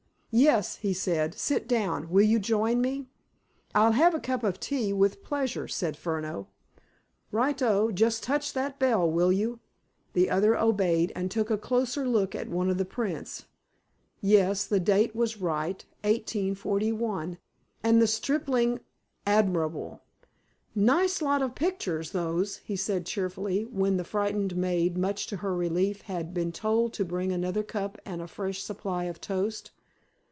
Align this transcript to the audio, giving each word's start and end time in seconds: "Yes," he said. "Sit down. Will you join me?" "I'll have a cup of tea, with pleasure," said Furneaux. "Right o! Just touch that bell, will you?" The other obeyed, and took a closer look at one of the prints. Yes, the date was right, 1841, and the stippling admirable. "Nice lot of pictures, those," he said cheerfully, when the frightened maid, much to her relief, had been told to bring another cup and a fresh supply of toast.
"Yes," 0.33 0.77
he 0.77 0.93
said. 0.93 1.35
"Sit 1.35 1.67
down. 1.67 2.09
Will 2.09 2.23
you 2.23 2.39
join 2.39 2.79
me?" 2.79 3.09
"I'll 3.75 3.91
have 3.91 4.15
a 4.15 4.19
cup 4.21 4.45
of 4.45 4.61
tea, 4.61 4.93
with 4.93 5.21
pleasure," 5.25 5.67
said 5.67 5.97
Furneaux. 5.97 6.47
"Right 7.33 7.61
o! 7.61 7.91
Just 7.91 8.23
touch 8.23 8.53
that 8.53 8.79
bell, 8.79 9.11
will 9.11 9.33
you?" 9.33 9.59
The 10.13 10.29
other 10.29 10.55
obeyed, 10.57 11.11
and 11.17 11.29
took 11.29 11.51
a 11.51 11.57
closer 11.57 12.07
look 12.07 12.33
at 12.33 12.47
one 12.47 12.69
of 12.69 12.77
the 12.77 12.85
prints. 12.85 13.43
Yes, 14.21 14.65
the 14.65 14.79
date 14.79 15.13
was 15.13 15.41
right, 15.41 15.83
1841, 16.05 17.37
and 17.83 18.01
the 18.01 18.07
stippling 18.07 18.79
admirable. 19.25 19.99
"Nice 20.73 21.21
lot 21.21 21.41
of 21.41 21.55
pictures, 21.55 22.11
those," 22.11 22.59
he 22.63 22.77
said 22.77 23.05
cheerfully, 23.05 23.65
when 23.65 23.97
the 23.97 24.05
frightened 24.05 24.55
maid, 24.55 24.97
much 24.97 25.27
to 25.27 25.35
her 25.43 25.53
relief, 25.53 26.03
had 26.03 26.33
been 26.33 26.53
told 26.53 26.93
to 26.93 27.03
bring 27.03 27.33
another 27.33 27.63
cup 27.63 27.99
and 28.05 28.21
a 28.21 28.29
fresh 28.29 28.63
supply 28.63 29.03
of 29.03 29.19
toast. 29.19 29.71